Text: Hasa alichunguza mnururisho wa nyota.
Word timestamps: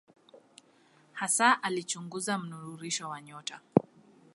Hasa 1.13 1.63
alichunguza 1.63 2.37
mnururisho 2.37 3.09
wa 3.09 3.21
nyota. 3.21 3.61